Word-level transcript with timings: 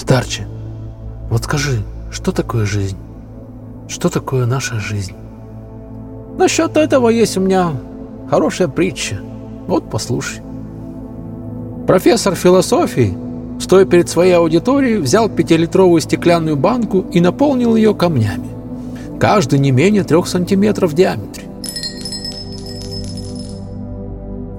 Старче, 0.00 0.46
вот 1.28 1.44
скажи, 1.44 1.82
что 2.10 2.32
такое 2.32 2.64
жизнь? 2.64 2.96
Что 3.86 4.08
такое 4.08 4.46
наша 4.46 4.80
жизнь? 4.80 5.12
Насчет 6.38 6.78
этого 6.78 7.10
есть 7.10 7.36
у 7.36 7.42
меня 7.42 7.72
хорошая 8.30 8.68
притча. 8.68 9.20
Вот 9.66 9.90
послушай. 9.90 10.40
Профессор 11.86 12.34
философии, 12.34 13.14
стоя 13.60 13.84
перед 13.84 14.08
своей 14.08 14.32
аудиторией, 14.32 14.96
взял 14.96 15.28
пятилитровую 15.28 16.00
стеклянную 16.00 16.56
банку 16.56 17.04
и 17.12 17.20
наполнил 17.20 17.76
ее 17.76 17.94
камнями. 17.94 18.48
Каждый 19.20 19.58
не 19.58 19.70
менее 19.70 20.02
трех 20.02 20.28
сантиметров 20.28 20.92
в 20.92 20.94
диаметре. 20.94 21.44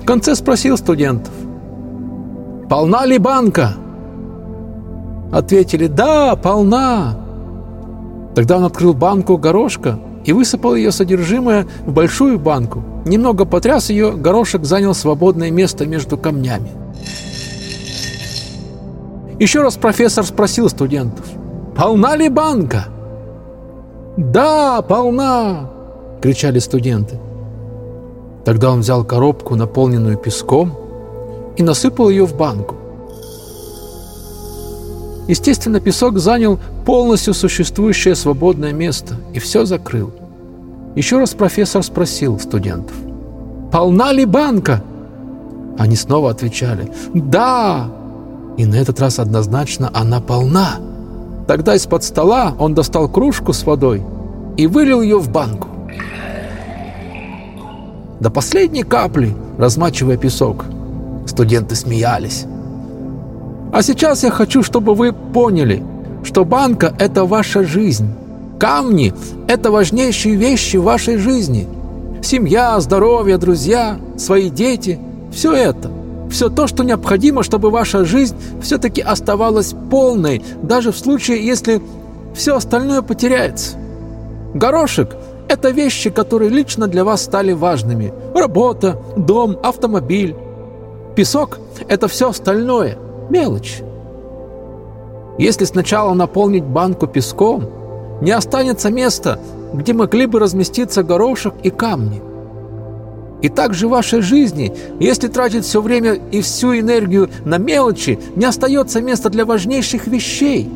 В 0.00 0.06
конце 0.06 0.34
спросил 0.34 0.78
студентов. 0.78 1.34
«Полна 2.70 3.04
ли 3.04 3.18
банка?» 3.18 3.76
Ответили 5.32 5.86
«Да, 5.86 6.36
полна». 6.36 7.18
Тогда 8.34 8.58
он 8.58 8.64
открыл 8.64 8.92
банку 8.92 9.38
горошка 9.38 9.98
и 10.24 10.32
высыпал 10.32 10.74
ее 10.74 10.92
содержимое 10.92 11.66
в 11.86 11.92
большую 11.92 12.38
банку. 12.38 12.82
Немного 13.04 13.44
потряс 13.44 13.90
ее, 13.90 14.12
горошек 14.12 14.64
занял 14.64 14.94
свободное 14.94 15.50
место 15.50 15.86
между 15.86 16.18
камнями. 16.18 16.70
Еще 19.38 19.62
раз 19.62 19.76
профессор 19.76 20.24
спросил 20.24 20.68
студентов, 20.68 21.26
«Полна 21.76 22.16
ли 22.16 22.28
банка?» 22.28 22.86
«Да, 24.16 24.82
полна!»— 24.82 25.70
кричали 26.22 26.58
студенты. 26.58 27.20
Тогда 28.44 28.70
он 28.70 28.80
взял 28.80 29.04
коробку, 29.04 29.56
наполненную 29.56 30.16
песком, 30.16 30.72
и 31.56 31.62
насыпал 31.62 32.08
ее 32.08 32.26
в 32.26 32.36
банку. 32.36 32.76
Естественно, 35.28 35.80
песок 35.80 36.18
занял 36.18 36.58
полностью 36.84 37.34
существующее 37.34 38.14
свободное 38.14 38.72
место 38.72 39.16
и 39.34 39.38
все 39.38 39.64
закрыл. 39.64 40.12
Еще 40.94 41.18
раз 41.18 41.34
профессор 41.34 41.82
спросил 41.82 42.38
студентов, 42.38 42.96
«Полна 43.72 44.12
ли 44.12 44.24
банка?» 44.24 44.82
Они 45.78 45.96
снова 45.96 46.30
отвечали, 46.30 46.90
«Да!» 47.12 47.90
И 48.56 48.64
на 48.64 48.76
этот 48.76 49.00
раз 49.00 49.18
однозначно 49.18 49.90
она 49.92 50.20
полна. 50.20 50.76
Тогда 51.46 51.74
из-под 51.74 52.02
стола 52.02 52.54
он 52.58 52.74
достал 52.74 53.08
кружку 53.08 53.52
с 53.52 53.64
водой 53.64 54.02
и 54.56 54.66
вылил 54.66 55.02
ее 55.02 55.18
в 55.18 55.30
банку. 55.30 55.68
До 58.20 58.30
последней 58.30 58.82
капли, 58.82 59.36
размачивая 59.58 60.16
песок, 60.16 60.64
студенты 61.26 61.74
смеялись. 61.74 62.46
А 63.76 63.82
сейчас 63.82 64.24
я 64.24 64.30
хочу, 64.30 64.62
чтобы 64.62 64.94
вы 64.94 65.12
поняли, 65.12 65.84
что 66.24 66.46
банка– 66.46 66.94
это 66.98 67.26
ваша 67.26 67.62
жизнь. 67.62 68.08
Камни– 68.58 69.12
это 69.48 69.70
важнейшие 69.70 70.34
вещи 70.34 70.78
в 70.78 70.84
вашей 70.84 71.18
жизни. 71.18 71.68
Семья, 72.22 72.80
здоровье, 72.80 73.36
друзья, 73.36 73.98
свои 74.16 74.48
дети– 74.48 74.98
все 75.30 75.52
это. 75.52 75.90
Все 76.30 76.48
то, 76.48 76.66
что 76.66 76.84
необходимо, 76.84 77.42
чтобы 77.42 77.68
ваша 77.68 78.06
жизнь 78.06 78.34
все-таки 78.62 79.02
оставалась 79.02 79.74
полной, 79.90 80.42
даже 80.62 80.90
в 80.90 80.96
случае, 80.96 81.44
если 81.44 81.82
все 82.34 82.56
остальное 82.56 83.02
потеряется. 83.02 83.76
Горошек– 84.54 85.14
это 85.48 85.68
вещи, 85.68 86.08
которые 86.08 86.48
лично 86.48 86.86
для 86.86 87.04
вас 87.04 87.22
стали 87.22 87.52
важными. 87.52 88.10
Работа, 88.34 89.02
дом, 89.18 89.58
автомобиль. 89.62 90.34
Песок– 91.14 91.58
это 91.88 92.08
все 92.08 92.30
остальное– 92.30 92.96
Мелочь. 93.30 93.82
Если 95.38 95.64
сначала 95.64 96.14
наполнить 96.14 96.64
банку 96.64 97.06
песком, 97.06 97.64
не 98.22 98.30
останется 98.30 98.90
места, 98.90 99.38
где 99.74 99.92
могли 99.92 100.26
бы 100.26 100.38
разместиться 100.38 101.02
горошек 101.02 101.54
и 101.62 101.70
камни. 101.70 102.22
И 103.42 103.48
также 103.50 103.86
в 103.86 103.90
вашей 103.90 104.22
жизни, 104.22 104.72
если 104.98 105.28
тратить 105.28 105.64
все 105.64 105.82
время 105.82 106.14
и 106.14 106.40
всю 106.40 106.78
энергию 106.78 107.28
на 107.44 107.58
мелочи, 107.58 108.18
не 108.34 108.46
остается 108.46 109.02
места 109.02 109.28
для 109.28 109.44
важнейших 109.44 110.06
вещей. 110.06 110.70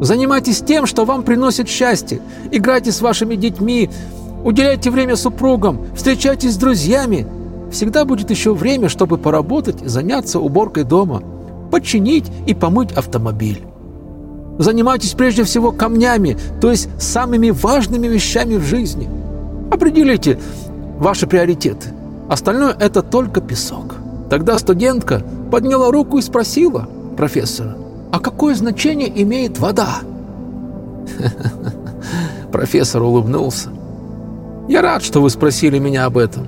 Занимайтесь 0.00 0.60
тем, 0.60 0.86
что 0.86 1.04
вам 1.04 1.22
приносит 1.22 1.68
счастье. 1.68 2.20
Играйте 2.50 2.90
с 2.90 3.00
вашими 3.00 3.36
детьми, 3.36 3.88
уделяйте 4.44 4.90
время 4.90 5.14
супругам, 5.14 5.86
встречайтесь 5.94 6.54
с 6.54 6.56
друзьями– 6.56 7.26
Всегда 7.70 8.04
будет 8.04 8.30
еще 8.30 8.54
время, 8.54 8.88
чтобы 8.88 9.18
поработать 9.18 9.82
и 9.82 9.88
заняться 9.88 10.40
уборкой 10.40 10.84
дома, 10.84 11.22
починить 11.70 12.26
и 12.46 12.54
помыть 12.54 12.92
автомобиль. 12.92 13.62
Занимайтесь 14.58 15.12
прежде 15.12 15.44
всего 15.44 15.70
камнями, 15.70 16.36
то 16.60 16.70
есть 16.70 16.88
самыми 17.00 17.50
важными 17.50 18.08
вещами 18.08 18.56
в 18.56 18.64
жизни. 18.64 19.08
Определите 19.70 20.38
ваши 20.98 21.26
приоритеты. 21.26 21.90
Остальное– 22.28 22.74
это 22.80 23.02
только 23.02 23.40
песок. 23.40 23.94
Тогда 24.28 24.58
студентка 24.58 25.22
подняла 25.50 25.90
руку 25.90 26.18
и 26.18 26.22
спросила 26.22 26.88
профессора, 27.16 27.76
а 28.12 28.18
какое 28.18 28.54
значение 28.54 29.10
имеет 29.22 29.58
вода? 29.58 30.00
Профессор 32.52 33.02
улыбнулся. 33.02 33.70
«Я 34.68 34.82
рад, 34.82 35.02
что 35.02 35.22
вы 35.22 35.30
спросили 35.30 35.78
меня 35.78 36.04
об 36.04 36.18
этом. 36.18 36.46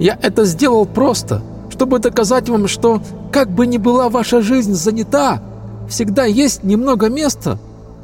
Я 0.00 0.18
это 0.22 0.46
сделал 0.46 0.86
просто, 0.86 1.42
чтобы 1.70 1.98
доказать 1.98 2.48
вам, 2.48 2.68
что, 2.68 3.02
как 3.30 3.50
бы 3.50 3.66
ни 3.66 3.76
была 3.76 4.08
ваша 4.08 4.40
жизнь 4.40 4.72
занята, 4.72 5.42
всегда 5.90 6.24
есть 6.24 6.64
немного 6.64 7.10
места 7.10 7.58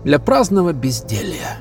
для 0.05 0.19
праздного 0.19 0.75
безделья. 0.75 1.59